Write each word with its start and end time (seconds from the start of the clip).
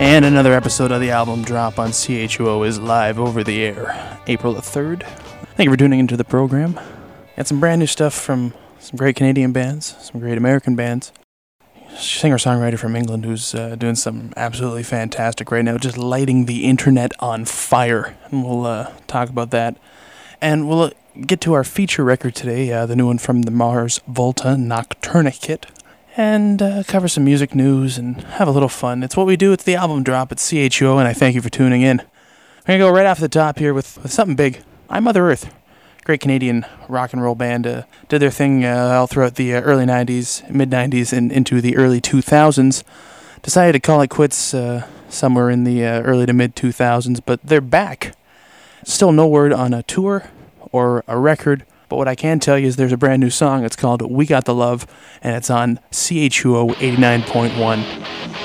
And 0.00 0.24
another 0.24 0.52
episode 0.54 0.92
of 0.92 1.00
the 1.00 1.10
album 1.10 1.42
drop 1.42 1.76
on 1.76 1.90
CHUO 1.90 2.64
is 2.64 2.78
live 2.78 3.18
over 3.18 3.42
the 3.42 3.64
air, 3.64 4.20
April 4.28 4.52
the 4.52 4.60
3rd. 4.60 5.02
Thank 5.56 5.66
you 5.66 5.72
for 5.72 5.76
tuning 5.76 5.98
into 5.98 6.16
the 6.16 6.22
program. 6.22 6.78
Got 7.36 7.48
some 7.48 7.58
brand 7.58 7.80
new 7.80 7.86
stuff 7.86 8.14
from 8.14 8.54
some 8.78 8.96
great 8.96 9.16
Canadian 9.16 9.50
bands, 9.50 9.96
some 10.00 10.20
great 10.20 10.38
American 10.38 10.76
bands. 10.76 11.12
Singer 11.96 12.36
songwriter 12.36 12.78
from 12.78 12.94
England 12.94 13.24
who's 13.24 13.56
uh, 13.56 13.74
doing 13.74 13.96
something 13.96 14.32
absolutely 14.36 14.84
fantastic 14.84 15.50
right 15.50 15.64
now, 15.64 15.76
just 15.78 15.98
lighting 15.98 16.46
the 16.46 16.64
internet 16.64 17.10
on 17.18 17.44
fire. 17.44 18.16
And 18.30 18.44
we'll 18.44 18.66
uh, 18.66 18.92
talk 19.08 19.28
about 19.28 19.50
that. 19.50 19.78
And 20.40 20.68
we'll 20.68 20.82
uh, 20.82 20.90
get 21.26 21.40
to 21.40 21.54
our 21.54 21.64
feature 21.64 22.04
record 22.04 22.36
today, 22.36 22.70
uh, 22.70 22.86
the 22.86 22.94
new 22.94 23.06
one 23.06 23.18
from 23.18 23.42
the 23.42 23.50
Mars 23.50 24.00
Volta 24.06 24.54
Noctourniquet 24.54 25.64
and 26.18 26.60
uh, 26.60 26.82
cover 26.82 27.06
some 27.06 27.24
music 27.24 27.54
news 27.54 27.96
and 27.96 28.20
have 28.22 28.48
a 28.48 28.50
little 28.50 28.68
fun. 28.68 29.04
It's 29.04 29.16
what 29.16 29.28
we 29.28 29.36
do. 29.36 29.52
It's 29.52 29.62
the 29.62 29.76
album 29.76 30.02
drop 30.02 30.32
at 30.32 30.38
CHO, 30.38 30.98
and 30.98 31.06
I 31.06 31.12
thank 31.12 31.36
you 31.36 31.40
for 31.40 31.48
tuning 31.48 31.82
in. 31.82 31.98
We're 31.98 32.76
gonna 32.76 32.78
go 32.80 32.90
right 32.90 33.06
off 33.06 33.20
the 33.20 33.28
top 33.28 33.60
here 33.60 33.72
with, 33.72 34.02
with 34.02 34.12
something 34.12 34.34
big. 34.34 34.60
I 34.90 34.98
Mother 34.98 35.30
Earth, 35.30 35.54
great 36.04 36.20
Canadian 36.20 36.66
rock 36.88 37.12
and 37.12 37.22
roll 37.22 37.36
band, 37.36 37.68
uh, 37.68 37.82
did 38.08 38.20
their 38.20 38.32
thing 38.32 38.64
uh, 38.64 38.96
all 38.98 39.06
throughout 39.06 39.36
the 39.36 39.54
uh, 39.54 39.60
early 39.60 39.86
'90s, 39.86 40.50
mid 40.50 40.70
'90s, 40.70 41.12
and 41.12 41.30
into 41.30 41.60
the 41.60 41.76
early 41.76 42.00
2000s. 42.00 42.82
Decided 43.42 43.72
to 43.74 43.80
call 43.80 44.00
it 44.00 44.10
quits 44.10 44.52
uh, 44.52 44.88
somewhere 45.08 45.50
in 45.50 45.62
the 45.62 45.86
uh, 45.86 46.02
early 46.02 46.26
to 46.26 46.32
mid 46.32 46.56
2000s, 46.56 47.20
but 47.24 47.40
they're 47.44 47.60
back. 47.60 48.16
Still 48.84 49.12
no 49.12 49.28
word 49.28 49.52
on 49.52 49.72
a 49.72 49.84
tour 49.84 50.28
or 50.72 51.04
a 51.06 51.16
record. 51.16 51.64
But 51.88 51.96
what 51.96 52.08
I 52.08 52.14
can 52.14 52.38
tell 52.38 52.58
you 52.58 52.66
is 52.66 52.76
there's 52.76 52.92
a 52.92 52.96
brand 52.96 53.20
new 53.20 53.30
song. 53.30 53.64
It's 53.64 53.76
called 53.76 54.02
We 54.02 54.26
Got 54.26 54.44
the 54.44 54.54
Love, 54.54 54.86
and 55.22 55.34
it's 55.34 55.50
on 55.50 55.80
CHUO 55.90 56.74
89.1. 56.74 58.37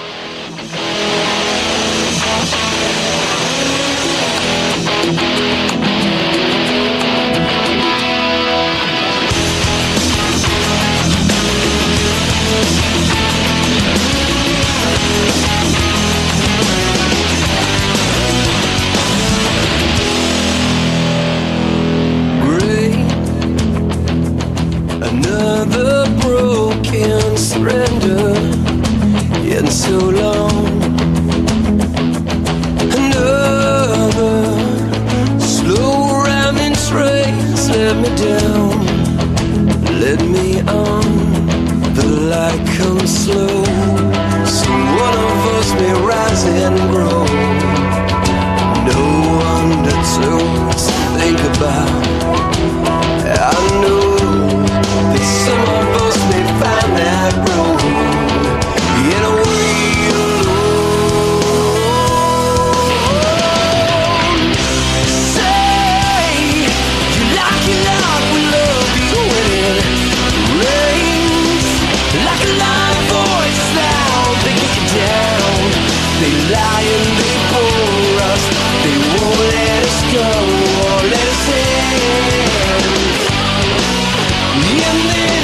And 84.96 85.43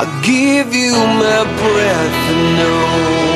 I'll 0.00 0.22
give 0.22 0.72
you 0.72 0.92
my 0.92 1.42
breath 1.58 2.14
and 2.30 2.56
know 2.56 3.27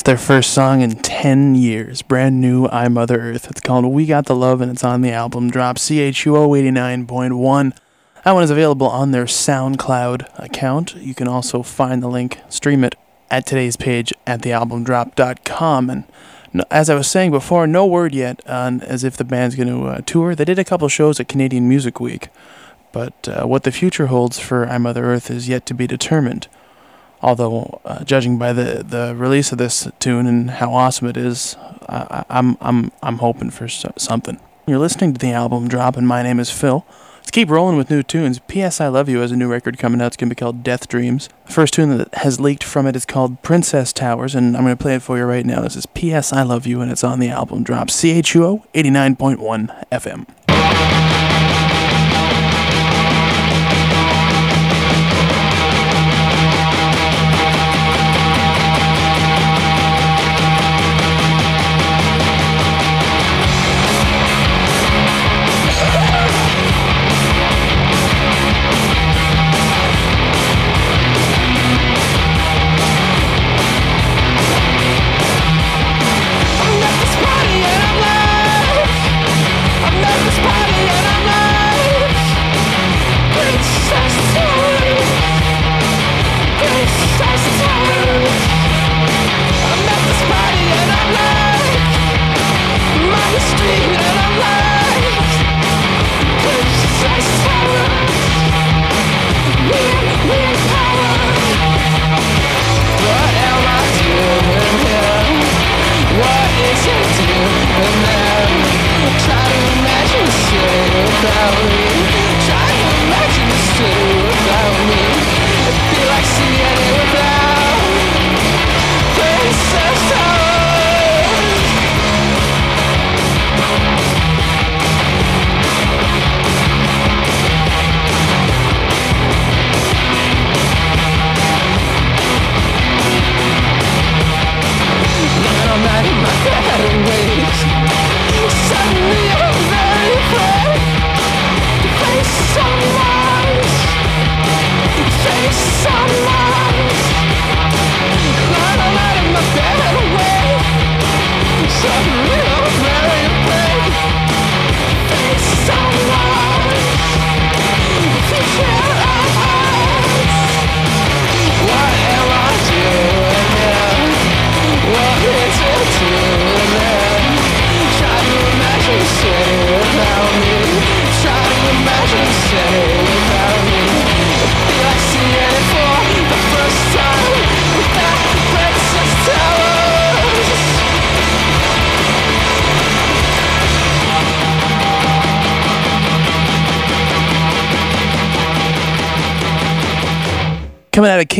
It's 0.00 0.06
their 0.06 0.16
first 0.16 0.54
song 0.54 0.80
in 0.80 0.92
10 0.96 1.54
years. 1.56 2.00
Brand 2.00 2.40
new 2.40 2.66
I 2.68 2.88
Mother 2.88 3.20
Earth. 3.20 3.50
It's 3.50 3.60
called 3.60 3.84
We 3.84 4.06
Got 4.06 4.24
the 4.24 4.34
Love 4.34 4.62
and 4.62 4.70
it's 4.70 4.82
on 4.82 5.02
the 5.02 5.12
album 5.12 5.50
drop 5.50 5.76
CHUO 5.76 6.48
89.1. 6.48 7.76
That 8.24 8.32
one 8.32 8.42
is 8.42 8.50
available 8.50 8.86
on 8.86 9.10
their 9.10 9.26
SoundCloud 9.26 10.42
account. 10.42 10.96
You 10.96 11.14
can 11.14 11.28
also 11.28 11.62
find 11.62 12.02
the 12.02 12.08
link, 12.08 12.40
stream 12.48 12.82
it 12.82 12.94
at 13.30 13.44
today's 13.44 13.76
page 13.76 14.10
at 14.26 14.40
thealbumdrop.com. 14.40 15.90
And 15.90 16.04
as 16.70 16.88
I 16.88 16.94
was 16.94 17.06
saying 17.06 17.32
before, 17.32 17.66
no 17.66 17.84
word 17.84 18.14
yet 18.14 18.40
on 18.48 18.80
as 18.80 19.04
if 19.04 19.18
the 19.18 19.24
band's 19.24 19.54
going 19.54 19.68
to 19.68 19.86
uh, 19.86 20.00
tour. 20.06 20.34
They 20.34 20.46
did 20.46 20.58
a 20.58 20.64
couple 20.64 20.88
shows 20.88 21.20
at 21.20 21.28
Canadian 21.28 21.68
Music 21.68 22.00
Week, 22.00 22.30
but 22.92 23.28
uh, 23.28 23.46
what 23.46 23.64
the 23.64 23.70
future 23.70 24.06
holds 24.06 24.38
for 24.38 24.66
I 24.66 24.78
Mother 24.78 25.04
Earth 25.04 25.30
is 25.30 25.46
yet 25.46 25.66
to 25.66 25.74
be 25.74 25.86
determined. 25.86 26.48
Although, 27.22 27.80
uh, 27.84 28.04
judging 28.04 28.38
by 28.38 28.52
the, 28.52 28.82
the 28.86 29.14
release 29.16 29.52
of 29.52 29.58
this 29.58 29.88
tune 29.98 30.26
and 30.26 30.50
how 30.52 30.72
awesome 30.72 31.06
it 31.08 31.16
is, 31.16 31.56
I, 31.88 32.24
I'm 32.30 32.56
I'm 32.60 32.92
I'm 33.02 33.18
hoping 33.18 33.50
for 33.50 33.68
so- 33.68 33.92
something. 33.96 34.38
You're 34.66 34.78
listening 34.78 35.12
to 35.14 35.18
the 35.18 35.32
album 35.32 35.68
drop, 35.68 35.96
and 35.96 36.06
my 36.08 36.22
name 36.22 36.40
is 36.40 36.50
Phil. 36.50 36.86
Let's 37.18 37.30
keep 37.32 37.50
rolling 37.50 37.76
with 37.76 37.90
new 37.90 38.02
tunes. 38.02 38.38
P.S. 38.48 38.80
I 38.80 38.88
Love 38.88 39.08
You 39.08 39.18
has 39.20 39.30
a 39.30 39.36
new 39.36 39.48
record 39.48 39.78
coming 39.78 40.00
out. 40.00 40.08
It's 40.08 40.16
gonna 40.16 40.30
be 40.30 40.34
called 40.34 40.62
Death 40.62 40.88
Dreams. 40.88 41.28
The 41.46 41.52
first 41.52 41.74
tune 41.74 41.96
that 41.98 42.14
has 42.14 42.40
leaked 42.40 42.64
from 42.64 42.86
it 42.86 42.96
is 42.96 43.04
called 43.04 43.42
Princess 43.42 43.92
Towers, 43.92 44.34
and 44.34 44.56
I'm 44.56 44.62
gonna 44.62 44.76
play 44.76 44.94
it 44.94 45.02
for 45.02 45.18
you 45.18 45.24
right 45.24 45.44
now. 45.44 45.60
This 45.60 45.76
is 45.76 45.86
P.S. 45.86 46.32
I 46.32 46.42
Love 46.42 46.66
You, 46.66 46.80
and 46.80 46.90
it's 46.90 47.04
on 47.04 47.20
the 47.20 47.28
album 47.28 47.62
drop. 47.62 47.88
CHUO 47.88 48.64
89.1 48.74 49.88
FM. 49.92 50.26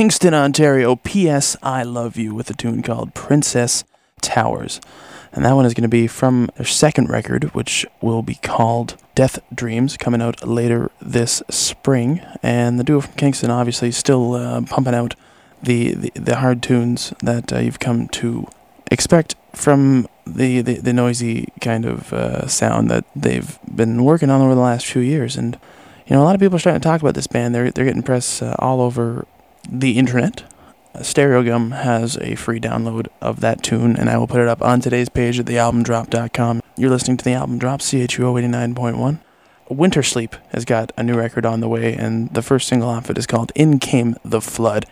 Kingston, 0.00 0.32
Ontario, 0.32 0.96
P.S. 0.96 1.58
I 1.62 1.82
Love 1.82 2.16
You 2.16 2.34
with 2.34 2.48
a 2.48 2.54
tune 2.54 2.82
called 2.82 3.12
Princess 3.12 3.84
Towers. 4.22 4.80
And 5.30 5.44
that 5.44 5.52
one 5.52 5.66
is 5.66 5.74
going 5.74 5.82
to 5.82 5.90
be 5.90 6.06
from 6.06 6.48
their 6.56 6.64
second 6.64 7.10
record, 7.10 7.52
which 7.52 7.84
will 8.00 8.22
be 8.22 8.36
called 8.36 8.96
Death 9.14 9.40
Dreams, 9.54 9.98
coming 9.98 10.22
out 10.22 10.48
later 10.48 10.90
this 11.02 11.42
spring. 11.50 12.22
And 12.42 12.78
the 12.78 12.82
duo 12.82 13.02
from 13.02 13.12
Kingston 13.12 13.50
obviously 13.50 13.90
still 13.90 14.32
uh, 14.32 14.62
pumping 14.62 14.94
out 14.94 15.16
the, 15.62 15.92
the, 15.92 16.12
the 16.14 16.36
hard 16.36 16.62
tunes 16.62 17.12
that 17.22 17.52
uh, 17.52 17.58
you've 17.58 17.78
come 17.78 18.08
to 18.08 18.48
expect 18.90 19.36
from 19.52 20.08
the, 20.26 20.62
the, 20.62 20.76
the 20.76 20.94
noisy 20.94 21.52
kind 21.60 21.84
of 21.84 22.10
uh, 22.14 22.46
sound 22.46 22.90
that 22.90 23.04
they've 23.14 23.58
been 23.70 24.02
working 24.02 24.30
on 24.30 24.40
over 24.40 24.54
the 24.54 24.62
last 24.62 24.86
few 24.86 25.02
years. 25.02 25.36
And 25.36 25.58
you 26.06 26.16
know, 26.16 26.22
a 26.22 26.24
lot 26.24 26.34
of 26.34 26.40
people 26.40 26.56
are 26.56 26.58
starting 26.58 26.80
to 26.80 26.88
talk 26.88 27.02
about 27.02 27.14
this 27.14 27.26
band. 27.26 27.54
They're 27.54 27.70
they're 27.70 27.84
getting 27.84 28.02
press 28.02 28.40
uh, 28.40 28.56
all 28.58 28.80
over 28.80 29.26
the 29.68 29.98
internet. 29.98 30.44
Stereogum 30.96 31.82
has 31.82 32.16
a 32.18 32.34
free 32.34 32.60
download 32.60 33.08
of 33.20 33.40
that 33.40 33.62
tune, 33.62 33.96
and 33.96 34.10
I 34.10 34.18
will 34.18 34.26
put 34.26 34.40
it 34.40 34.48
up 34.48 34.60
on 34.62 34.80
today's 34.80 35.08
page 35.08 35.38
at 35.38 35.46
thealbumdrop.com. 35.46 36.60
You're 36.76 36.90
listening 36.90 37.16
to 37.18 37.24
the 37.24 37.34
album 37.34 37.58
drop, 37.58 37.80
CHUO 37.80 38.34
89.1. 38.42 39.20
Wintersleep 39.70 40.34
has 40.48 40.64
got 40.64 40.90
a 40.96 41.02
new 41.02 41.14
record 41.14 41.46
on 41.46 41.60
the 41.60 41.68
way, 41.68 41.94
and 41.94 42.28
the 42.34 42.42
first 42.42 42.66
single 42.66 42.88
off 42.88 43.08
it 43.08 43.16
is 43.16 43.26
called 43.26 43.52
In 43.54 43.78
Came 43.78 44.16
the 44.24 44.40
Flood. 44.40 44.86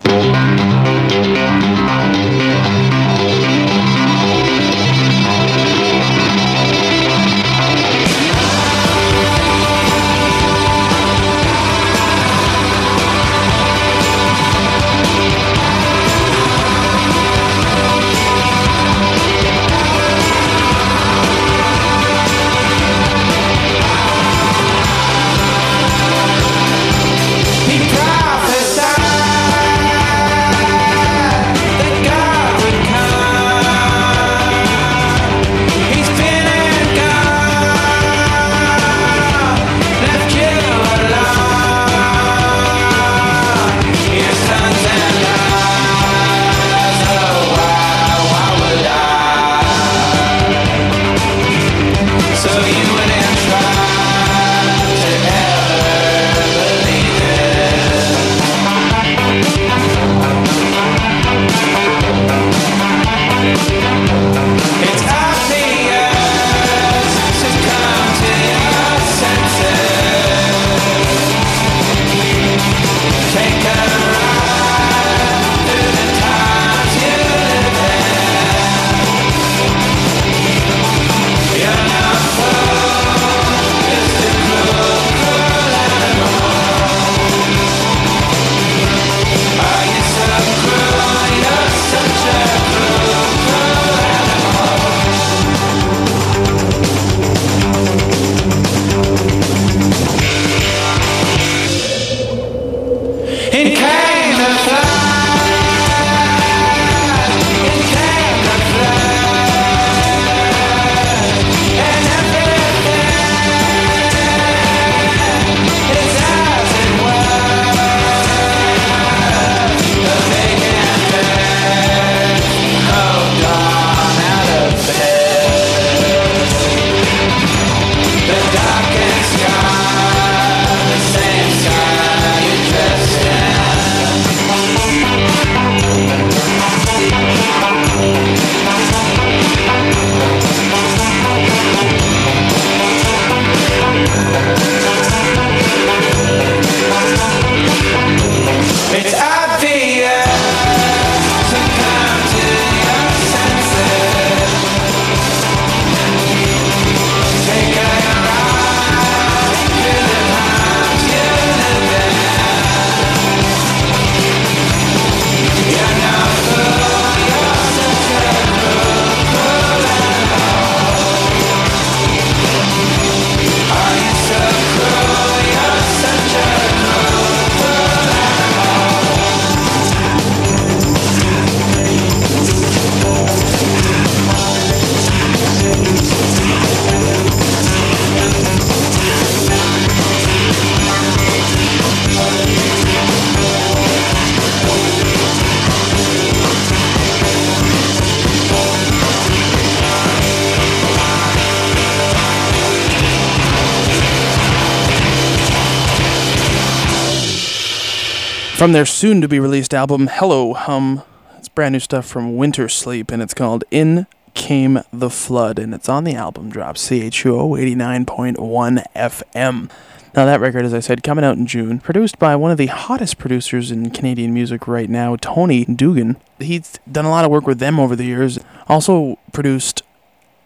From 208.68 208.74
their 208.74 208.84
soon 208.84 209.22
to 209.22 209.28
be 209.28 209.40
released 209.40 209.72
album, 209.72 210.10
Hello 210.12 210.52
Hum. 210.52 211.02
It's 211.38 211.48
brand 211.48 211.72
new 211.72 211.80
stuff 211.80 212.04
from 212.04 212.36
Wintersleep, 212.36 213.10
and 213.10 213.22
it's 213.22 213.32
called 213.32 213.64
In 213.70 214.06
Came 214.34 214.82
the 214.92 215.08
Flood, 215.08 215.58
and 215.58 215.72
it's 215.72 215.88
on 215.88 216.04
the 216.04 216.14
album 216.14 216.50
drop, 216.50 216.76
CHUO 216.76 217.58
89.1 217.58 218.84
FM. 218.94 219.70
Now, 220.14 220.26
that 220.26 220.40
record, 220.40 220.66
as 220.66 220.74
I 220.74 220.80
said, 220.80 221.02
coming 221.02 221.24
out 221.24 221.38
in 221.38 221.46
June, 221.46 221.78
produced 221.78 222.18
by 222.18 222.36
one 222.36 222.50
of 222.50 222.58
the 222.58 222.66
hottest 222.66 223.16
producers 223.16 223.70
in 223.70 223.88
Canadian 223.88 224.34
music 224.34 224.68
right 224.68 224.90
now, 224.90 225.16
Tony 225.16 225.64
Doogan. 225.64 226.18
He's 226.38 226.78
done 226.92 227.06
a 227.06 227.10
lot 227.10 227.24
of 227.24 227.30
work 227.30 227.46
with 227.46 227.60
them 227.60 227.80
over 227.80 227.96
the 227.96 228.04
years. 228.04 228.38
Also 228.66 229.18
produced 229.32 229.82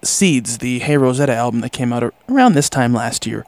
Seeds, 0.05 0.59
the 0.59 0.79
Hey 0.79 0.97
Rosetta 0.97 1.35
album 1.35 1.61
that 1.63 1.73
came 1.73 1.93
out 1.93 2.15
around 2.29 2.53
this 2.53 2.71
time 2.71 2.93
last 2.93 3.27
year. 3.27 3.45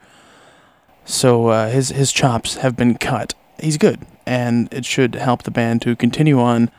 So 1.04 1.46
uh, 1.46 1.68
his 1.70 1.90
his 1.90 2.10
chops 2.10 2.56
have 2.56 2.74
been 2.74 2.96
cut. 2.96 3.34
He's 3.60 3.78
good, 3.78 4.00
and 4.26 4.72
it 4.72 4.84
should 4.84 5.14
help 5.14 5.44
the 5.44 5.50
band 5.50 5.82
to 5.82 5.96
continue 5.96 6.40
on 6.40 6.70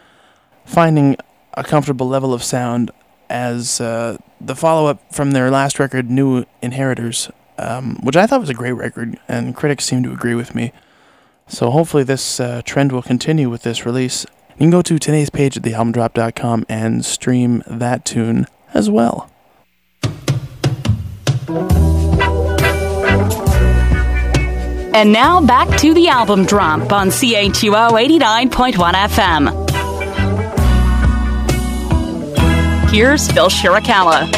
finding 0.65 1.15
a 1.53 1.63
comfortable 1.63 2.07
level 2.07 2.33
of 2.33 2.43
sound 2.43 2.91
as 3.29 3.81
uh, 3.81 4.17
the 4.39 4.55
follow 4.55 4.87
up 4.87 5.13
from 5.13 5.31
their 5.31 5.49
last 5.49 5.79
record, 5.79 6.09
New 6.09 6.45
Inheritors, 6.61 7.29
um, 7.57 7.97
which 8.03 8.15
I 8.15 8.27
thought 8.27 8.41
was 8.41 8.49
a 8.49 8.53
great 8.53 8.73
record, 8.73 9.19
and 9.27 9.55
critics 9.55 9.85
seem 9.85 10.03
to 10.03 10.11
agree 10.11 10.35
with 10.35 10.53
me. 10.53 10.71
So 11.47 11.69
hopefully 11.69 12.03
this 12.03 12.39
uh, 12.39 12.61
trend 12.65 12.91
will 12.91 13.01
continue 13.01 13.49
with 13.49 13.63
this 13.63 13.85
release. 13.85 14.25
You 14.49 14.59
can 14.59 14.69
go 14.69 14.81
to 14.81 14.97
today's 14.97 15.29
page 15.29 15.57
at 15.57 15.63
thealbumdrop.com 15.63 16.65
and 16.69 17.05
stream 17.05 17.63
that 17.67 18.05
tune 18.05 18.47
as 18.73 18.89
well. 18.89 19.29
And 24.95 25.11
now 25.11 25.41
back 25.41 25.77
to 25.79 25.93
the 25.93 26.07
album 26.07 26.45
drop 26.45 26.93
on 26.93 27.09
CHUO 27.09 27.89
89.1 27.89 28.93
FM. 28.93 29.51
Here's 32.89 33.29
Phil 33.29 33.49
Shirakawa. 33.49 34.31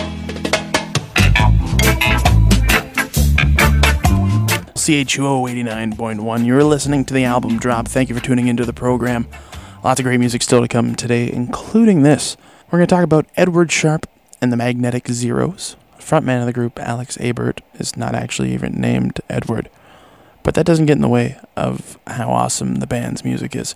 CHUO 4.73 5.47
89.1. 5.47 6.45
You're 6.47 6.63
listening 6.63 7.05
to 7.05 7.13
the 7.13 7.23
album 7.23 7.59
drop. 7.59 7.87
Thank 7.87 8.09
you 8.09 8.15
for 8.15 8.23
tuning 8.23 8.47
into 8.47 8.65
the 8.65 8.73
program. 8.73 9.27
Lots 9.83 9.99
of 9.99 10.05
great 10.05 10.19
music 10.19 10.41
still 10.41 10.61
to 10.61 10.67
come 10.67 10.95
today, 10.95 11.31
including 11.31 12.01
this. 12.01 12.35
We're 12.71 12.79
going 12.79 12.87
to 12.87 12.95
talk 12.95 13.03
about 13.03 13.27
Edward 13.37 13.71
Sharpe 13.71 14.07
and 14.41 14.51
the 14.51 14.57
Magnetic 14.57 15.07
Zeros. 15.09 15.75
frontman 15.99 16.39
of 16.39 16.47
the 16.47 16.53
group, 16.53 16.79
Alex 16.79 17.15
Ebert, 17.21 17.61
is 17.75 17.95
not 17.95 18.15
actually 18.15 18.55
even 18.55 18.73
named 18.73 19.21
Edward. 19.29 19.69
But 20.47 20.55
that 20.55 20.65
doesn't 20.65 20.85
get 20.85 20.93
in 20.93 21.01
the 21.01 21.09
way 21.09 21.37
of 21.57 21.99
how 22.07 22.29
awesome 22.29 22.75
the 22.75 22.87
band's 22.87 23.25
music 23.25 23.53
is. 23.53 23.75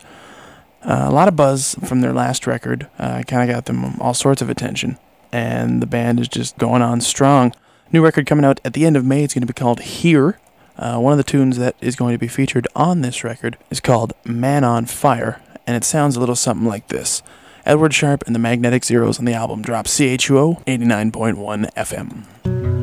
Uh, 0.82 1.04
a 1.06 1.12
lot 1.12 1.28
of 1.28 1.36
buzz 1.36 1.75
from 1.84 2.00
their 2.00 2.13
last 2.13 2.48
record 2.48 2.88
uh, 2.98 3.24
kind 3.24 3.44
of 3.44 3.54
got 3.54 3.66
them 3.66 4.00
all 4.00 4.13
sorts 4.13 4.42
of 4.42 4.50
attention, 4.50 4.98
and 5.34 5.82
the 5.82 5.86
band 5.86 6.22
is 6.22 6.30
just 6.30 6.58
going 6.58 6.82
on 6.82 7.01
strong. 7.01 7.54
New 7.92 8.01
record 8.01 8.25
coming 8.25 8.46
out 8.46 8.62
at 8.63 8.72
the 8.72 8.86
end 8.86 8.96
of 8.96 9.04
May. 9.04 9.22
It's 9.22 9.34
going 9.34 9.46
to 9.46 9.54
be 9.54 9.60
called 9.60 9.82
Here. 9.82 10.40
Uh, 10.78 10.98
one 10.98 11.12
of 11.12 11.18
the 11.18 11.25
tunes 11.25 11.58
that 11.58 11.75
is 11.82 11.98
going 11.98 12.13
to 12.13 12.18
be 12.18 12.30
featured 12.30 12.70
on 12.74 13.01
this 13.01 13.22
record 13.22 13.58
is 13.70 13.82
called 13.82 14.13
Man 14.24 14.63
on 14.63 14.86
Fire, 14.86 15.42
and 15.68 15.75
it 15.75 15.84
sounds 15.84 16.16
a 16.16 16.22
little 16.22 16.38
something 16.38 16.66
like 16.66 16.88
this. 16.88 17.22
Edward 17.66 17.94
Sharpe 17.94 18.24
and 18.25 18.34
the 18.34 18.40
Magnetic 18.40 18.86
Zeros 18.86 19.20
on 19.20 19.25
the 19.25 19.34
album 19.34 19.62
drop 19.62 19.88
CHUO 19.88 20.63
89.1 20.63 21.74
FM. 21.74 22.81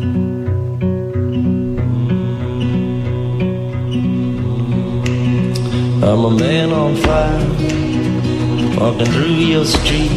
I'm 6.09 6.25
a 6.25 6.31
man 6.31 6.73
on 6.73 6.97
fire, 6.97 7.39
walking 8.81 9.13
through 9.13 9.41
your 9.55 9.67
street 9.67 10.11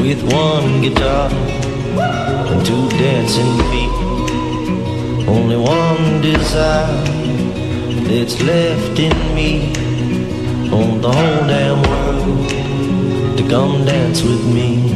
with 0.00 0.22
one 0.32 0.80
guitar 0.80 1.28
and 1.30 2.64
two 2.64 2.88
dancing 2.96 3.58
feet. 3.70 5.28
Only 5.28 5.58
one 5.58 6.22
desire 6.22 7.04
that's 8.08 8.40
left 8.40 8.98
in 8.98 9.34
me 9.34 9.68
on 10.72 11.02
the 11.02 11.12
whole 11.12 11.46
damn 11.46 11.82
world 11.90 12.48
to 13.36 13.46
come 13.46 13.84
dance 13.84 14.22
with 14.22 14.46
me. 14.46 14.93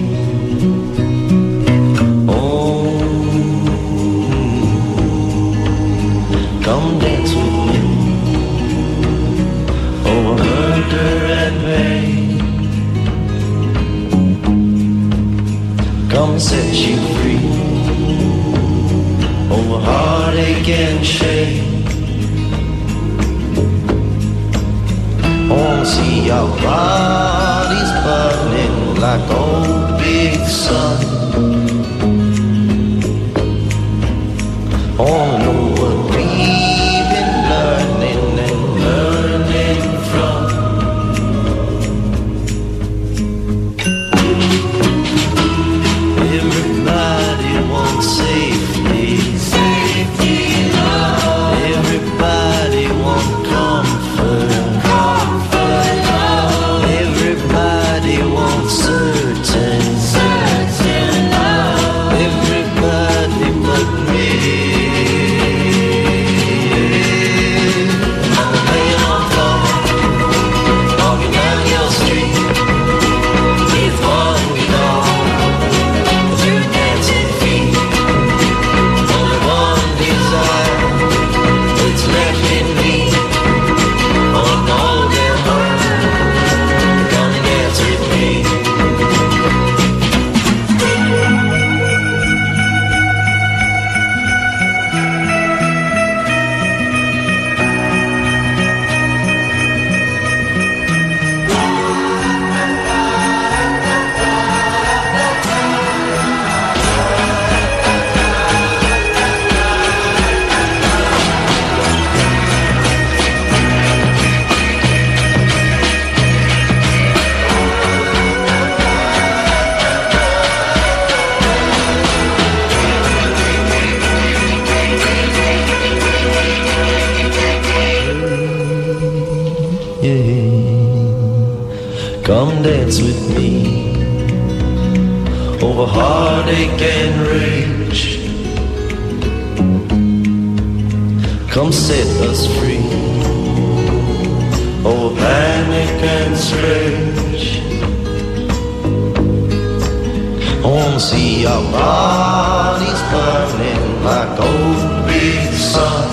Sun. 155.73 156.09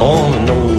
I 0.00 0.04
wanna 0.04 0.73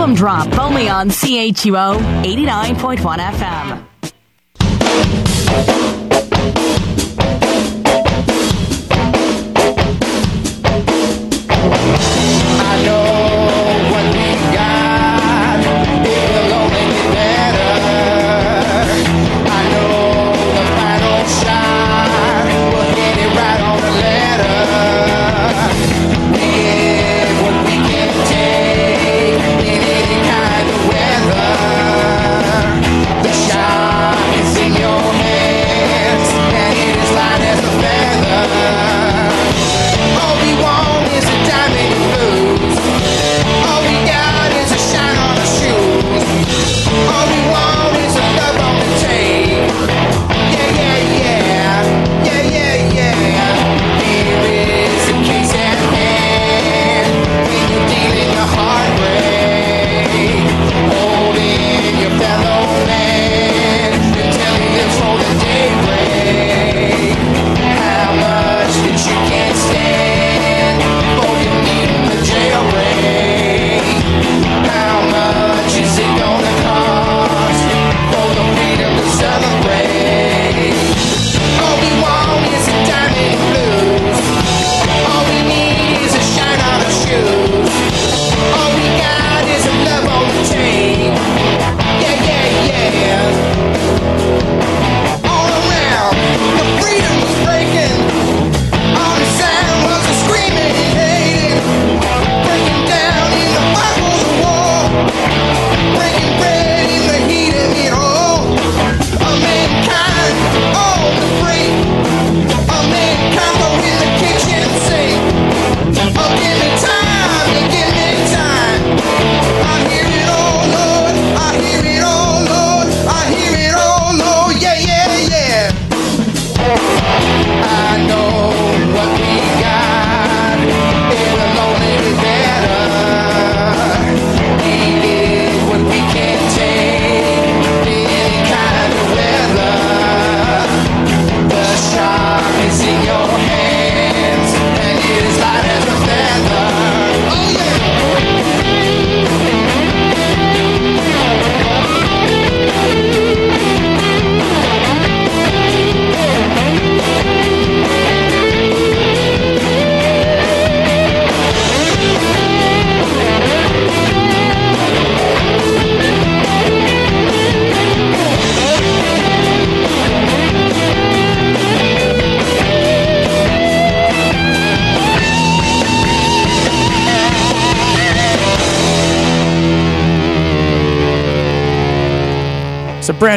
album 0.00 0.14
drop 0.16 0.58
only 0.58 0.88
on 0.88 1.10
CHUO 1.10 1.98
89.1 2.22 3.18
FM. 3.18 3.89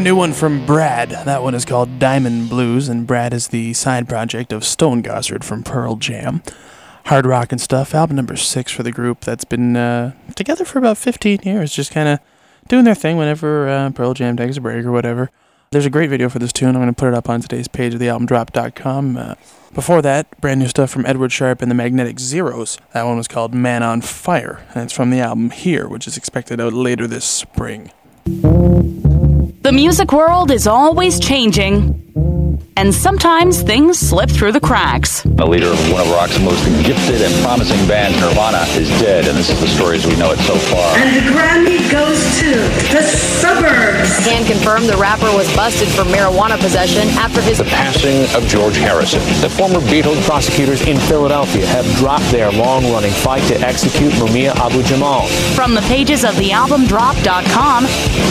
New 0.04 0.16
one 0.18 0.34
from 0.34 0.66
Brad. 0.66 1.12
That 1.12 1.44
one 1.44 1.56
is 1.56 1.63
called 1.63 1.98
Diamond 1.98 2.50
Blues, 2.50 2.89
and 2.89 3.08
Brad 3.08 3.34
is 3.34 3.48
the 3.48 3.72
side 3.72 4.10
project 4.10 4.52
of 4.52 4.66
Stone 4.66 5.02
Gossard 5.02 5.46
from 5.46 5.63
Pearl 5.63 5.96
Jam. 5.96 6.44
Hard 7.06 7.26
rock 7.26 7.54
and 7.54 7.62
stuff. 7.62 7.96
Album 7.96 8.18
number 8.18 8.36
six 8.36 8.70
for 8.70 8.84
the 8.84 8.92
group 8.92 9.22
that's 9.22 9.46
been 9.46 9.78
uh, 9.78 10.12
together 10.36 10.66
for 10.66 10.78
about 10.78 10.98
15 10.98 11.39
years, 11.44 11.72
just 11.72 11.92
kind 11.92 12.10
of 12.10 12.20
doing 12.68 12.84
their 12.84 12.96
thing 12.96 13.16
whenever 13.16 13.70
uh, 13.70 13.92
Pearl 13.92 14.13
Jam 14.13 14.36
takes 14.36 14.58
a 14.58 14.62
break 14.62 14.84
or 14.84 14.92
whatever. 14.92 15.32
There's 15.72 15.86
a 15.86 15.89
great 15.89 16.10
video 16.10 16.28
for 16.28 16.38
this 16.38 16.52
tune. 16.52 16.70
I'm 16.70 16.82
going 16.82 16.88
to 16.88 16.94
put 16.94 17.08
it 17.08 17.13
up 17.13 17.30
on 17.30 17.39
today's 17.39 17.70
page 17.70 17.94
of 17.94 18.02
the 18.02 18.08
thealbumdrop.com. 18.08 19.16
Uh, 19.16 19.36
before 19.74 20.02
that, 20.02 20.39
brand 20.42 20.60
new 20.60 20.68
stuff 20.68 20.92
from 20.92 21.06
Edward 21.06 21.32
Sharpe 21.32 21.62
and 21.62 21.72
the 21.72 21.76
Magnetic 21.76 22.20
Zeros. 22.20 22.78
That 22.94 23.04
one 23.04 23.16
was 23.16 23.30
called 23.30 23.54
Man 23.54 23.84
on 23.84 24.02
Fire, 24.02 24.66
and 24.76 24.84
it's 24.84 24.94
from 24.94 25.12
the 25.12 25.22
album 25.22 25.52
Here, 25.52 25.88
which 25.88 26.08
is 26.08 26.18
expected 26.18 26.60
out 26.60 26.74
later 26.74 27.08
this 27.08 27.24
spring. 27.24 27.92
The 29.63 29.71
music 29.71 30.12
world 30.12 30.52
is 30.52 30.67
always 30.67 31.21
changing, 31.21 32.43
and 32.76 32.94
sometimes 32.94 33.62
things 33.62 34.00
slip 34.00 34.30
through 34.30 34.52
the 34.52 34.60
cracks. 34.60 35.22
The 35.24 35.46
leader 35.46 35.68
of 35.68 35.92
one 35.92 36.02
of 36.02 36.10
rock's 36.12 36.39
most 36.39 36.63
gifted 36.86 37.22
and 37.22 37.34
promising 37.44 37.86
bands, 37.88 38.20
Nirvana, 38.20 38.63
is 38.80 38.89
dead, 39.02 39.28
and 39.28 39.38
this 39.38 39.50
is 39.50 39.60
the 39.60 39.68
story 39.68 39.98
as 39.98 40.06
we 40.06 40.16
know 40.16 40.32
it 40.32 40.39
so 40.39 40.56
far. 40.56 40.98
And 40.98 41.16
the 41.16 41.32
Grammy 41.32 41.80
goes 41.92 42.20
to 42.39 42.50
the 42.94 43.04
suburbs. 43.04 44.24
Can 44.26 44.46
confirm 44.46 44.88
the 44.88 44.98
rapper 44.98 45.32
was 45.36 45.54
busted 45.56 45.88
for 45.89 46.04
marijuana 46.04 46.58
possession 46.60 47.08
after 47.20 47.42
his 47.42 47.58
The 47.58 47.66
passing 47.66 48.24
of 48.36 48.48
George 48.48 48.78
Harrison. 48.78 49.20
The 49.42 49.50
former 49.50 49.80
Beatles 49.92 50.22
prosecutors 50.26 50.82
in 50.88 50.98
Philadelphia 50.98 51.66
have 51.68 51.86
dropped 51.98 52.30
their 52.32 52.52
long-running 52.52 53.12
fight 53.12 53.44
to 53.50 53.60
execute 53.60 54.13
Mumia 54.13 54.56
Abu 54.56 54.84
Jamal. 54.84 55.28
From 55.56 55.74
the 55.76 55.82
pages 55.82 56.24
of 56.24 56.34
thealbumdrop.com, 56.36 57.84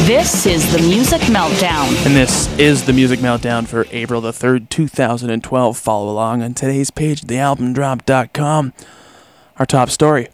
this 0.06 0.46
is 0.46 0.72
the 0.72 0.80
Music 0.82 1.20
Meltdown. 1.22 2.06
And 2.06 2.16
this 2.16 2.48
is 2.58 2.84
the 2.84 2.92
Music 2.92 3.20
Meltdown 3.20 3.66
for 3.66 3.86
April 3.90 4.21
the 4.22 4.32
3rd, 4.32 4.68
2012. 4.68 5.76
Follow 5.76 6.10
along 6.10 6.42
on 6.42 6.54
today's 6.54 6.90
page, 6.90 7.22
at 7.22 7.28
thealbumdrop.com. 7.28 8.72
Our 9.58 9.66
top 9.66 9.90
story. 9.90 10.28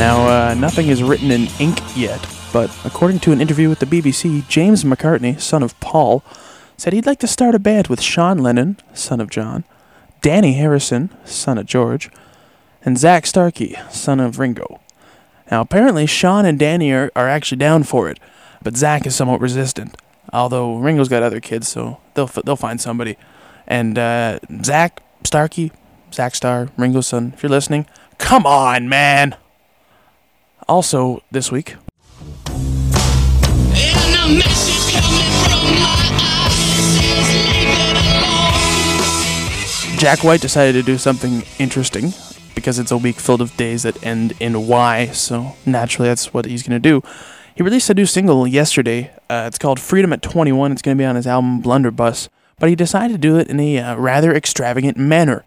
Now, 0.00 0.28
uh, 0.28 0.54
nothing 0.54 0.88
is 0.88 1.02
written 1.02 1.30
in 1.30 1.48
ink 1.58 1.78
yet, 1.94 2.26
but 2.54 2.74
according 2.86 3.18
to 3.20 3.32
an 3.32 3.40
interview 3.40 3.68
with 3.68 3.80
the 3.80 3.86
BBC, 3.86 4.48
James 4.48 4.82
McCartney, 4.82 5.38
son 5.38 5.62
of 5.62 5.78
Paul, 5.80 6.24
said 6.78 6.94
he'd 6.94 7.04
like 7.04 7.18
to 7.18 7.26
start 7.26 7.54
a 7.54 7.58
band 7.58 7.88
with 7.88 8.00
Sean 8.00 8.38
Lennon, 8.38 8.78
son 8.94 9.20
of 9.20 9.28
John, 9.28 9.64
Dhani 10.22 10.56
Harrison, 10.56 11.10
son 11.26 11.58
of 11.58 11.66
George, 11.66 12.10
and 12.82 12.96
Zak 12.96 13.26
Starkey, 13.26 13.76
son 13.90 14.20
of 14.20 14.38
Ringo. 14.38 14.80
Now, 15.50 15.60
apparently, 15.60 16.06
Sean 16.06 16.46
and 16.46 16.58
Dhani 16.58 16.94
are, 16.94 17.10
are 17.14 17.28
actually 17.28 17.58
down 17.58 17.82
for 17.82 18.08
it, 18.08 18.18
but 18.62 18.76
Zak 18.76 19.06
is 19.06 19.14
somewhat 19.14 19.40
resistant. 19.40 19.96
Although 20.32 20.76
Ringo's 20.76 21.08
got 21.08 21.22
other 21.22 21.40
kids, 21.40 21.68
so 21.68 21.98
they'll 22.14 22.24
f- 22.24 22.38
they'll 22.44 22.56
find 22.56 22.80
somebody. 22.80 23.16
And 23.66 23.98
uh, 23.98 24.38
Zak 24.64 25.02
Starkey, 25.24 25.72
Zak 26.12 26.34
Star, 26.34 26.68
Ringo's 26.76 27.06
son, 27.08 27.32
if 27.34 27.42
you're 27.42 27.50
listening, 27.50 27.86
come 28.18 28.46
on, 28.46 28.88
man. 28.88 29.36
Also, 30.68 31.22
this 31.32 31.50
week, 31.50 31.74
Jack 39.98 40.24
White 40.24 40.40
decided 40.40 40.72
to 40.72 40.82
do 40.82 40.96
something 40.96 41.42
interesting 41.58 42.14
because 42.54 42.78
it's 42.78 42.90
a 42.90 42.96
week 42.96 43.16
filled 43.16 43.40
of 43.40 43.56
days 43.56 43.82
that 43.82 44.02
end 44.04 44.32
in 44.40 44.66
Y, 44.66 45.06
so 45.08 45.56
naturally 45.66 46.08
that's 46.08 46.32
what 46.32 46.44
he's 46.46 46.62
going 46.62 46.80
to 46.80 46.88
do. 46.88 47.02
He 47.54 47.62
released 47.62 47.90
a 47.90 47.94
new 47.94 48.06
single 48.06 48.46
yesterday. 48.46 49.10
Uh, 49.28 49.44
it's 49.46 49.58
called 49.58 49.80
Freedom 49.80 50.12
at 50.12 50.22
21. 50.22 50.72
It's 50.72 50.82
going 50.82 50.96
to 50.96 51.00
be 51.00 51.06
on 51.06 51.16
his 51.16 51.26
album 51.26 51.60
Blunderbuss, 51.60 52.28
but 52.58 52.68
he 52.68 52.76
decided 52.76 53.14
to 53.14 53.18
do 53.18 53.36
it 53.38 53.48
in 53.48 53.58
a 53.58 53.78
uh, 53.78 53.96
rather 53.96 54.32
extravagant 54.34 54.96
manner. 54.96 55.44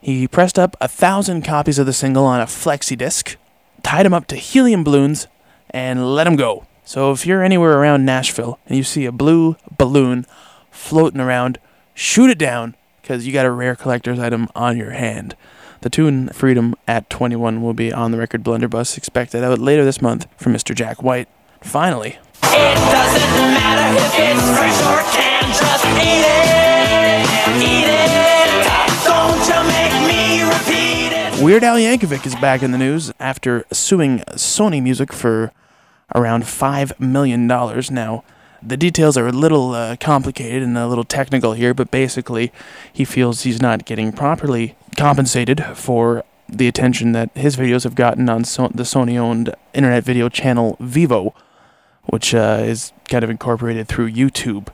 He 0.00 0.28
pressed 0.28 0.58
up 0.58 0.76
a 0.80 0.88
thousand 0.88 1.42
copies 1.42 1.78
of 1.78 1.86
the 1.86 1.92
single 1.92 2.24
on 2.24 2.40
a 2.40 2.46
flexi 2.46 2.98
disc, 2.98 3.36
tied 3.82 4.04
them 4.04 4.12
up 4.12 4.26
to 4.26 4.36
helium 4.36 4.84
balloons, 4.84 5.28
and 5.70 6.14
let 6.14 6.24
them 6.24 6.36
go. 6.36 6.66
So 6.84 7.12
if 7.12 7.24
you're 7.24 7.42
anywhere 7.42 7.78
around 7.78 8.04
Nashville 8.04 8.58
and 8.66 8.76
you 8.76 8.84
see 8.84 9.06
a 9.06 9.12
blue 9.12 9.56
balloon 9.78 10.26
floating 10.70 11.20
around, 11.20 11.58
shoot 11.94 12.28
it 12.28 12.38
down 12.38 12.74
because 13.00 13.26
you 13.26 13.32
got 13.32 13.46
a 13.46 13.50
rare 13.50 13.76
collector's 13.76 14.18
item 14.18 14.48
on 14.54 14.76
your 14.76 14.90
hand. 14.90 15.36
The 15.80 15.90
tune 15.90 16.28
Freedom 16.30 16.74
at 16.86 17.08
21 17.10 17.62
will 17.62 17.74
be 17.74 17.92
on 17.92 18.10
the 18.10 18.18
record 18.18 18.42
Blunderbuss, 18.42 18.98
expected 18.98 19.42
out 19.44 19.58
later 19.58 19.84
this 19.84 20.02
month 20.02 20.26
from 20.36 20.52
Mr. 20.52 20.74
Jack 20.74 21.02
White. 21.02 21.28
Finally, 21.64 22.18
It 22.42 22.74
doesn't 22.76 23.36
matter 23.52 23.98
if 23.98 24.14
it's 24.16 24.42
fresh 24.56 24.80
or 24.86 25.02
canned, 25.12 25.52
just 25.52 25.84
eat 25.98 26.24
it, 26.24 27.26
eat 27.62 27.88
it. 27.88 29.04
Don't 29.04 29.42
you 29.48 29.60
make 29.72 29.94
me 30.08 30.42
repeat 30.44 31.12
it. 31.12 31.42
Weird 31.42 31.64
Al 31.64 31.76
Yankovic 31.76 32.24
is 32.26 32.34
back 32.36 32.62
in 32.62 32.70
the 32.70 32.78
news 32.78 33.12
after 33.18 33.64
suing 33.72 34.20
Sony 34.30 34.80
Music 34.82 35.12
for 35.12 35.52
around 36.14 36.44
$5 36.44 37.00
million. 37.00 37.46
Now, 37.48 38.22
the 38.62 38.76
details 38.76 39.16
are 39.16 39.26
a 39.26 39.32
little 39.32 39.72
uh, 39.74 39.96
complicated 39.96 40.62
and 40.62 40.78
a 40.78 40.86
little 40.86 41.04
technical 41.04 41.54
here, 41.54 41.74
but 41.74 41.90
basically, 41.90 42.52
he 42.92 43.04
feels 43.04 43.42
he's 43.42 43.60
not 43.60 43.84
getting 43.84 44.12
properly 44.12 44.76
compensated 44.96 45.64
for 45.74 46.22
the 46.48 46.68
attention 46.68 47.12
that 47.12 47.30
his 47.34 47.56
videos 47.56 47.82
have 47.84 47.94
gotten 47.94 48.28
on 48.28 48.44
so- 48.44 48.68
the 48.68 48.84
Sony 48.84 49.18
owned 49.18 49.52
internet 49.72 50.04
video 50.04 50.28
channel 50.28 50.76
Vevo, 50.80 51.32
which 52.06 52.34
uh, 52.34 52.60
is 52.62 52.92
kind 53.08 53.24
of 53.24 53.30
incorporated 53.30 53.88
through 53.88 54.10
YouTube. 54.10 54.68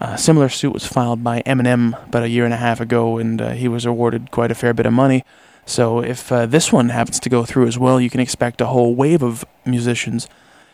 A 0.00 0.18
similar 0.18 0.48
suit 0.48 0.72
was 0.72 0.86
filed 0.86 1.22
by 1.22 1.42
Eminem 1.42 2.02
about 2.06 2.24
a 2.24 2.28
year 2.28 2.44
and 2.44 2.52
a 2.52 2.56
half 2.56 2.80
ago, 2.80 3.18
and 3.18 3.40
uh, 3.40 3.50
he 3.50 3.68
was 3.68 3.84
awarded 3.84 4.30
quite 4.30 4.50
a 4.50 4.54
fair 4.54 4.74
bit 4.74 4.86
of 4.86 4.92
money. 4.92 5.24
So, 5.64 6.00
if 6.00 6.32
uh, 6.32 6.46
this 6.46 6.72
one 6.72 6.88
happens 6.88 7.20
to 7.20 7.28
go 7.28 7.44
through 7.44 7.68
as 7.68 7.78
well, 7.78 8.00
you 8.00 8.10
can 8.10 8.18
expect 8.18 8.60
a 8.60 8.66
whole 8.66 8.96
wave 8.96 9.22
of 9.22 9.44
musicians 9.64 10.28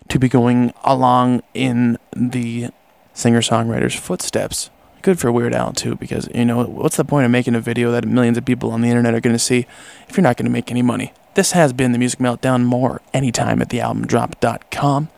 to 0.08 0.18
be 0.18 0.28
going 0.28 0.72
along 0.82 1.42
in 1.52 1.98
the 2.16 2.70
singer 3.12 3.40
songwriter's 3.40 3.94
footsteps. 3.94 4.70
Good 5.02 5.18
for 5.18 5.30
Weird 5.30 5.54
Al, 5.54 5.72
too, 5.72 5.94
because, 5.96 6.28
you 6.34 6.44
know, 6.46 6.64
what's 6.64 6.96
the 6.96 7.04
point 7.04 7.26
of 7.26 7.30
making 7.30 7.54
a 7.54 7.60
video 7.60 7.92
that 7.92 8.06
millions 8.06 8.38
of 8.38 8.44
people 8.44 8.70
on 8.70 8.80
the 8.80 8.88
internet 8.88 9.14
are 9.14 9.20
going 9.20 9.34
to 9.34 9.38
see 9.38 9.66
if 10.08 10.16
you're 10.16 10.22
not 10.22 10.36
going 10.36 10.46
to 10.46 10.50
make 10.50 10.70
any 10.70 10.82
money? 10.82 11.12
This 11.34 11.52
has 11.52 11.72
been 11.72 11.92
the 11.92 11.98
Music 11.98 12.18
Meltdown. 12.18 12.64
More 12.64 13.00
anytime 13.12 13.62
at 13.62 13.68
thealbumdrop.com. 13.68 15.08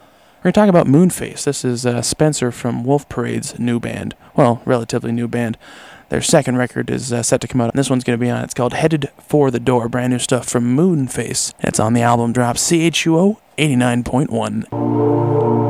We're 0.40 0.53
going 0.53 0.55
to 0.55 0.61
talk 0.61 0.68
about 0.70 0.87
Moonface. 0.87 1.44
This 1.44 1.66
is 1.66 1.85
uh, 1.85 2.00
Spencer 2.00 2.50
from 2.50 2.83
Wolf 2.83 3.07
Parade's 3.11 3.59
new 3.59 3.79
band. 3.79 4.14
Well, 4.35 4.62
relatively 4.64 5.12
new 5.12 5.29
band. 5.29 5.59
Their 6.09 6.22
second 6.22 6.57
record 6.57 6.88
is 6.88 7.12
uh, 7.12 7.22
set 7.22 7.42
to 7.42 7.46
come 7.46 7.61
out, 7.61 7.74
and 7.74 7.79
this 7.79 7.90
one's 7.90 8.05
going 8.05 8.18
to 8.18 8.24
be 8.24 8.31
on. 8.31 8.42
It's 8.42 8.55
called 8.55 8.72
Headed 8.72 9.11
for 9.18 9.50
the 9.50 9.61
Door. 9.61 9.90
Brand 9.90 10.14
new 10.14 10.18
stuff 10.18 10.48
from 10.48 10.74
Moonface. 10.74 11.53
It's 11.61 11.79
on 11.79 11.92
the 11.92 12.00
album 12.00 12.33
drop 12.33 12.57
CHUO 12.57 13.37
89.1. 13.59 15.69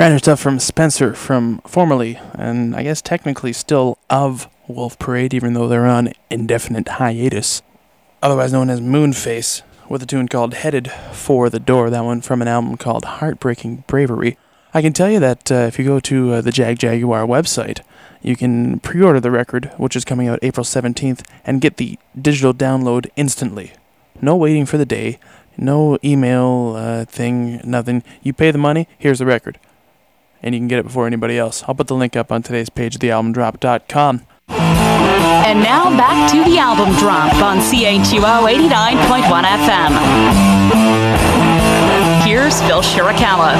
Brand 0.00 0.14
new 0.14 0.18
stuff 0.18 0.40
from 0.40 0.58
Spencer 0.58 1.12
from 1.12 1.58
formerly, 1.66 2.18
and 2.32 2.74
I 2.74 2.84
guess 2.84 3.02
technically 3.02 3.52
still 3.52 3.98
of 4.08 4.48
Wolf 4.66 4.98
Parade, 4.98 5.34
even 5.34 5.52
though 5.52 5.68
they're 5.68 5.84
on 5.84 6.14
indefinite 6.30 6.88
hiatus. 6.88 7.60
Otherwise 8.22 8.50
known 8.50 8.70
as 8.70 8.80
Moonface, 8.80 9.60
with 9.90 10.02
a 10.02 10.06
tune 10.06 10.26
called 10.26 10.54
Headed 10.54 10.90
for 11.12 11.50
the 11.50 11.60
Door, 11.60 11.90
that 11.90 12.02
one 12.02 12.22
from 12.22 12.40
an 12.40 12.48
album 12.48 12.78
called 12.78 13.04
Heartbreaking 13.04 13.84
Bravery. 13.86 14.38
I 14.72 14.80
can 14.80 14.94
tell 14.94 15.10
you 15.10 15.20
that 15.20 15.52
uh, 15.52 15.66
if 15.68 15.78
you 15.78 15.84
go 15.84 16.00
to 16.00 16.32
uh, 16.32 16.40
the 16.40 16.50
Jagjaguwar 16.50 17.28
website, 17.28 17.82
you 18.22 18.36
can 18.36 18.80
pre 18.80 19.02
order 19.02 19.20
the 19.20 19.30
record, 19.30 19.70
which 19.76 19.96
is 19.96 20.06
coming 20.06 20.28
out 20.28 20.38
April 20.40 20.64
17th, 20.64 21.26
and 21.44 21.60
get 21.60 21.76
the 21.76 21.98
digital 22.18 22.54
download 22.54 23.10
instantly. 23.16 23.74
No 24.22 24.34
waiting 24.34 24.64
for 24.64 24.78
the 24.78 24.86
day, 24.86 25.18
no 25.58 25.98
email 26.02 26.72
uh, 26.74 27.04
thing, 27.04 27.60
nothing. 27.64 28.02
You 28.22 28.32
pay 28.32 28.50
the 28.50 28.56
money, 28.56 28.88
here's 28.98 29.18
the 29.18 29.26
record. 29.26 29.58
And 30.42 30.54
you 30.54 30.60
can 30.60 30.68
get 30.68 30.78
it 30.78 30.84
before 30.84 31.06
anybody 31.06 31.38
else. 31.38 31.62
I'll 31.66 31.74
put 31.74 31.86
the 31.86 31.94
link 31.94 32.16
up 32.16 32.32
on 32.32 32.42
today's 32.42 32.70
page 32.70 32.96
at 32.96 33.02
thealbumdrop.com. 33.02 34.22
And 34.48 35.60
now 35.60 35.90
back 35.96 36.30
to 36.32 36.44
the 36.44 36.58
album 36.58 36.94
drop 36.96 37.34
on 37.42 37.58
CHUO 37.58 38.48
89.1 38.48 39.44
FM. 39.44 39.90
Here's 42.24 42.60
Phil 42.62 42.82
Shirakawa. 42.82 43.56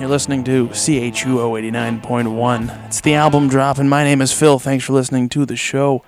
You're 0.00 0.08
listening 0.08 0.42
to 0.44 0.68
CHUO 0.68 2.02
89.1. 2.02 2.86
It's 2.86 3.00
the 3.00 3.14
album 3.14 3.48
drop, 3.48 3.78
and 3.78 3.88
my 3.88 4.02
name 4.02 4.20
is 4.20 4.32
Phil. 4.32 4.58
Thanks 4.58 4.84
for 4.84 4.92
listening 4.92 5.28
to 5.30 5.46
the 5.46 5.56
show. 5.56 6.02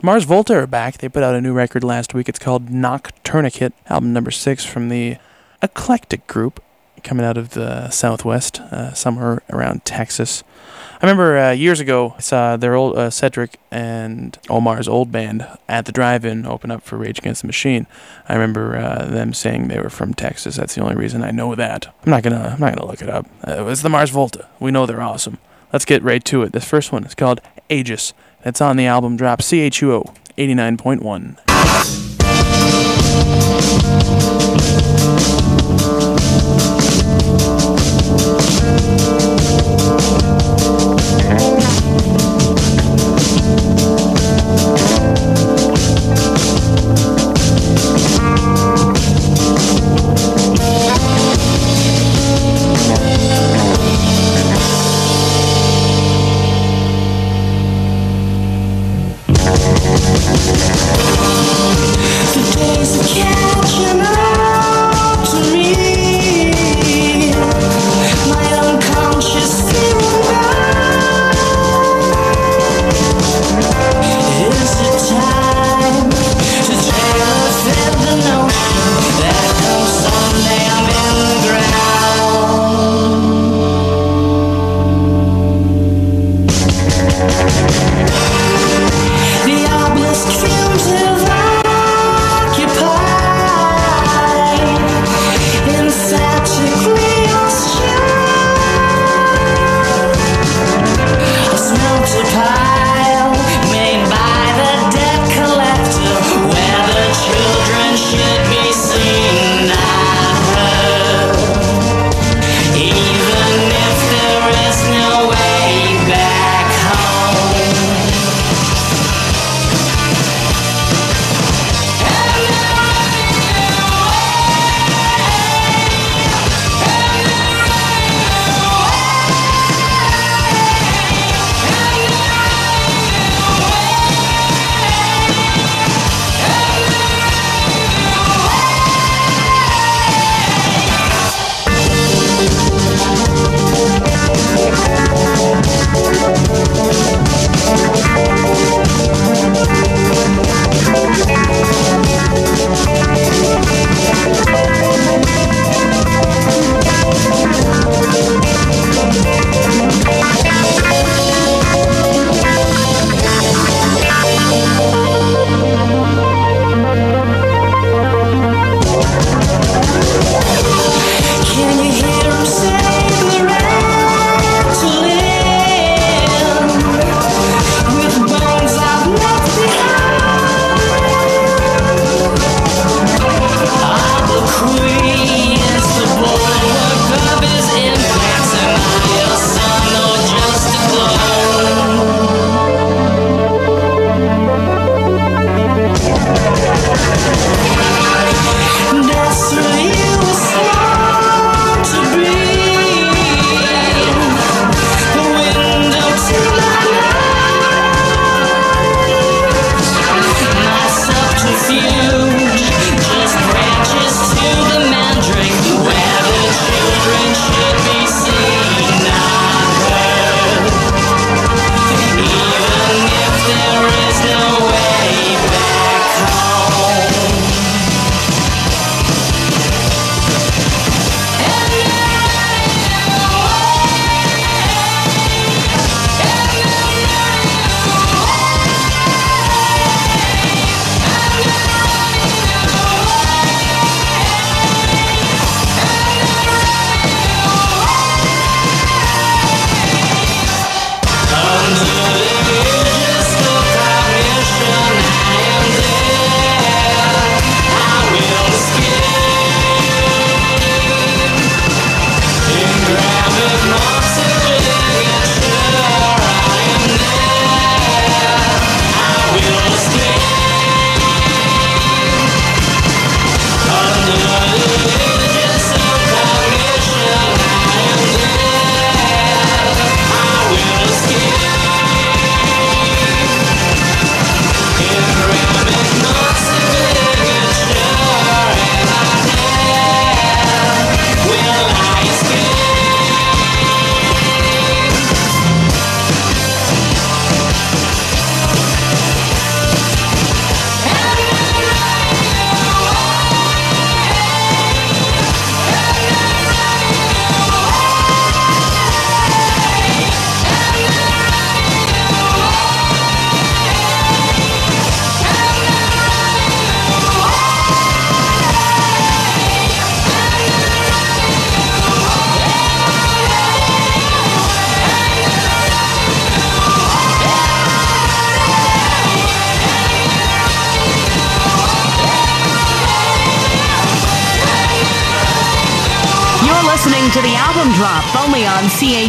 Mars 0.00 0.22
Volta 0.24 0.54
are 0.54 0.66
back. 0.68 0.98
They 0.98 1.08
put 1.08 1.24
out 1.24 1.34
a 1.34 1.40
new 1.40 1.52
record 1.52 1.82
last 1.82 2.14
week. 2.14 2.28
It's 2.28 2.38
called 2.38 2.68
Noctourniquet, 2.68 3.72
album 3.86 4.12
number 4.12 4.30
six 4.30 4.64
from 4.64 4.90
the 4.90 5.16
Eclectic 5.60 6.28
Group, 6.28 6.62
coming 7.02 7.24
out 7.24 7.36
of 7.36 7.50
the 7.50 7.90
Southwest, 7.90 8.60
uh, 8.60 8.92
somewhere 8.92 9.42
around 9.50 9.84
Texas. 9.84 10.42
I 11.00 11.06
remember 11.06 11.38
uh, 11.38 11.50
years 11.52 11.78
ago, 11.78 12.14
I 12.16 12.20
saw 12.20 12.56
their 12.56 12.74
old 12.74 12.98
uh, 12.98 13.10
Cedric 13.10 13.58
and 13.70 14.36
Omar's 14.50 14.88
old 14.88 15.12
band 15.12 15.46
at 15.68 15.84
the 15.84 15.92
drive-in 15.92 16.44
open 16.44 16.70
up 16.72 16.82
for 16.82 16.96
Rage 16.96 17.18
Against 17.20 17.42
the 17.42 17.46
Machine. 17.46 17.86
I 18.28 18.34
remember 18.34 18.72
them 19.06 19.32
saying 19.32 19.68
they 19.68 19.78
were 19.78 19.90
from 19.90 20.12
Texas. 20.12 20.56
That's 20.56 20.74
the 20.74 20.82
only 20.82 20.96
reason 20.96 21.22
I 21.22 21.30
know 21.30 21.54
that. 21.54 21.86
I'm 22.04 22.10
not 22.10 22.24
gonna, 22.24 22.52
I'm 22.54 22.60
not 22.60 22.74
gonna 22.74 22.90
look 22.90 23.00
it 23.00 23.08
up. 23.08 23.26
It 23.46 23.64
was 23.64 23.82
the 23.82 23.88
Mars 23.88 24.10
Volta. 24.10 24.48
We 24.58 24.72
know 24.72 24.86
they're 24.86 25.00
awesome. 25.00 25.38
Let's 25.72 25.84
get 25.84 26.02
right 26.02 26.24
to 26.24 26.42
it. 26.42 26.52
This 26.52 26.64
first 26.64 26.90
one 26.92 27.04
is 27.04 27.14
called 27.14 27.40
Aegis. 27.68 28.12
It's 28.44 28.60
on 28.60 28.76
the 28.76 28.86
album 28.86 29.16
drop 29.16 29.40
CHUO 29.40 30.14
89.1. 30.36 31.38
The 62.38 62.44
days 62.56 62.92
are 62.94 63.08
catching 63.08 64.00
up 64.00 64.37
Música 87.18 88.27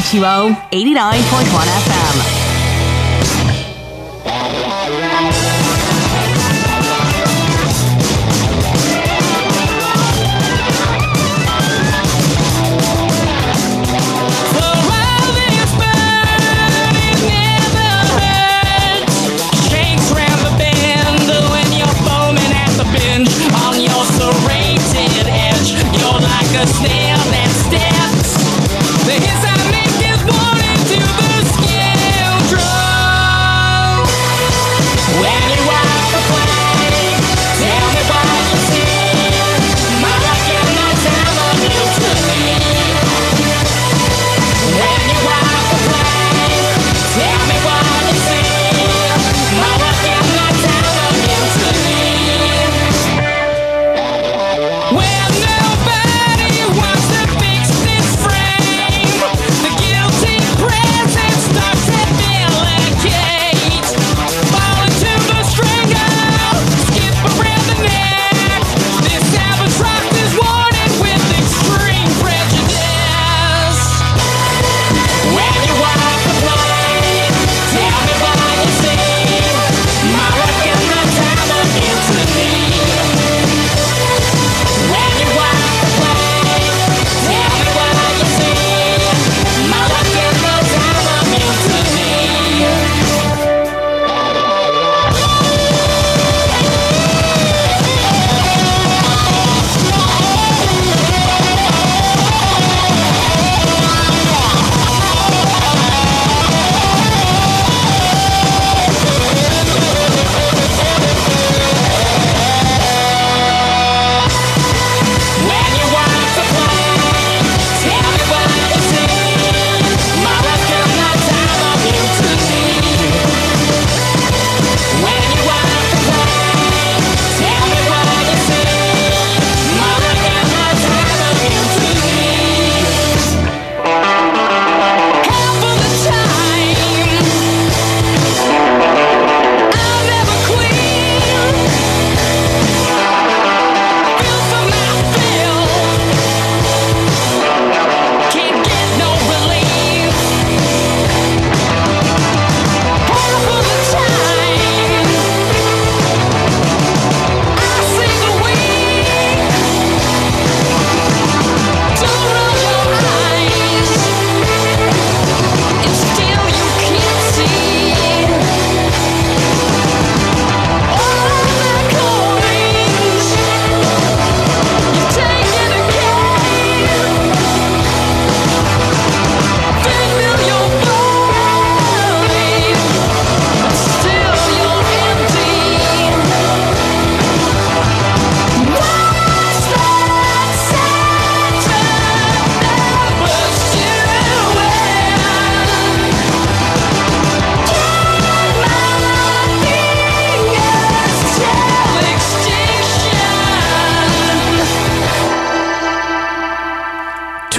CHUO 0.02 0.56
89.1 0.72 1.68
FM. 1.86 1.99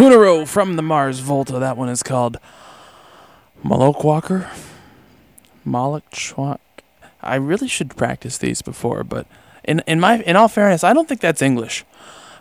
Row 0.09 0.47
from 0.47 0.77
the 0.77 0.83
Mars 0.83 1.19
Volta. 1.19 1.59
That 1.59 1.77
one 1.77 1.91
is 1.91 2.03
called 2.03 2.39
Molochwalker. 3.63 4.49
Chwak. 5.67 6.59
I 7.23 7.35
really 7.35 7.69
should 7.69 7.95
practice 7.97 8.39
these 8.39 8.63
before, 8.63 9.05
but 9.05 9.27
in 9.63 9.83
in 9.87 10.01
my 10.01 10.23
in 10.23 10.37
all 10.37 10.49
fairness, 10.49 10.83
I 10.85 10.95
don't 10.95 11.07
think 11.07 11.21
that's 11.21 11.43
English. 11.43 11.85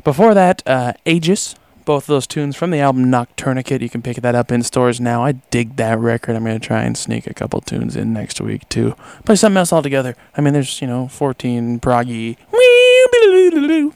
Before 0.04 0.34
that, 0.34 0.64
uh, 0.66 0.94
Aegis. 1.06 1.56
Both 1.86 2.04
of 2.04 2.08
those 2.08 2.28
tunes 2.28 2.56
from 2.56 2.70
the 2.70 2.78
album 2.80 3.06
Noctourniquet. 3.06 3.82
You 3.82 3.90
can 3.90 4.04
pick 4.04 4.18
that 4.18 4.36
up 4.36 4.52
in 4.52 4.62
stores 4.62 5.02
now. 5.02 5.24
I 5.24 5.32
dig 5.32 5.76
that 5.78 5.98
record. 5.98 6.36
I'm 6.36 6.46
gonna 6.46 6.60
try 6.60 6.84
and 6.84 6.96
sneak 6.96 7.26
a 7.26 7.34
couple 7.34 7.62
tunes 7.62 7.96
in 7.96 8.14
next 8.14 8.40
week 8.40 8.70
too. 8.70 8.96
Play 9.26 9.36
something 9.36 9.58
else 9.58 9.74
altogether. 9.74 10.16
I 10.38 10.42
mean, 10.42 10.54
there's 10.54 10.82
you 10.82 10.88
know 10.88 11.08
14 11.08 11.80
proggy 11.80 12.38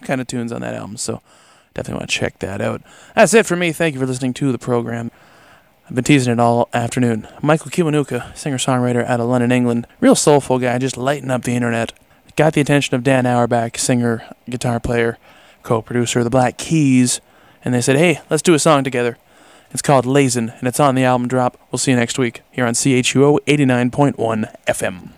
kind 0.02 0.20
of 0.20 0.28
tunes 0.28 0.52
on 0.52 0.62
that 0.62 0.74
album, 0.74 0.98
so 0.98 1.22
definitely 1.74 2.00
want 2.00 2.10
to 2.10 2.20
check 2.20 2.40
that 2.40 2.62
out. 2.62 2.82
That's 3.16 3.34
it 3.34 3.46
for 3.46 3.56
me. 3.56 3.72
Thank 3.72 3.94
you 3.94 4.00
for 4.00 4.06
listening 4.08 4.34
to 4.36 4.52
the 4.52 4.58
program. 4.58 5.12
I've 5.88 5.96
been 5.96 6.04
teasing 6.04 6.32
it 6.32 6.40
all 6.40 6.70
afternoon. 6.74 7.28
Michael 7.42 7.70
Kiwanuka, 7.70 8.36
singer-songwriter 8.38 9.06
out 9.06 9.20
of 9.20 9.28
London, 9.28 9.52
England. 9.52 9.86
Real 10.00 10.16
soulful 10.16 10.60
guy, 10.60 10.78
just 10.78 10.98
lighting 10.98 11.30
up 11.30 11.44
the 11.44 11.56
internet. 11.56 11.94
Got 12.36 12.54
the 12.54 12.62
attention 12.62 12.96
of 12.96 13.04
Dan 13.04 13.26
Auerbach, 13.26 13.78
singer, 13.78 14.24
guitar 14.50 14.80
player, 14.80 15.18
co-producer 15.62 16.20
of 16.20 16.26
the 16.26 16.32
Black 16.32 16.58
Keys, 16.58 17.22
and 17.64 17.74
they 17.74 17.82
said, 17.82 17.98
hey, 17.98 18.22
let's 18.30 18.42
do 18.42 18.54
a 18.54 18.60
song 18.60 18.84
together. 18.84 19.18
It's 19.72 19.82
called 19.82 20.06
Lazin, 20.06 20.54
and 20.60 20.68
it's 20.68 20.80
on 20.80 20.96
the 20.96 21.04
album 21.04 21.28
drop. 21.28 21.60
We'll 21.72 21.80
see 21.80 21.92
you 21.92 21.98
next 21.98 22.18
week 22.18 22.42
here 22.52 22.66
on 22.66 22.74
CHUO 22.74 23.40
89.1 23.46 24.56
FM. 24.68 25.10